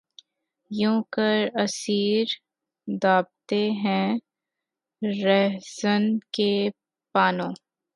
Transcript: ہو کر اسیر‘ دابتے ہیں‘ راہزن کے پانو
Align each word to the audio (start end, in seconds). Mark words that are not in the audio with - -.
ہو 0.71 0.91
کر 1.13 1.37
اسیر‘ 1.63 2.27
دابتے 2.87 3.61
ہیں‘ 3.83 4.09
راہزن 5.01 6.03
کے 6.35 6.51
پانو 7.15 7.49